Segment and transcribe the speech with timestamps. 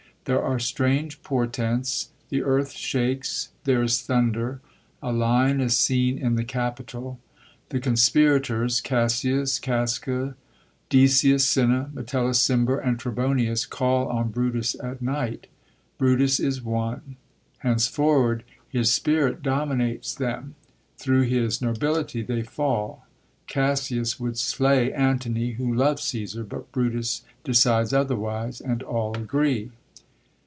[0.25, 4.61] There are strange portents: the earth shakes; there is thunder;
[5.01, 7.19] a lion is seen in the Capitol.
[7.69, 10.35] The conspirators, Cassius, Casca,
[10.89, 15.47] Decius, Cinna, Metellus Cimber, and Trebonius, call on Brutus at night.
[15.97, 17.15] Brutus is won.
[17.57, 20.53] Henceforward his spirit dominates them;
[20.97, 23.07] thru his nobility they fall.
[23.47, 29.71] Cassius would slay Antony, who loves Csesar; but Brutus decides otherwise, and all agree.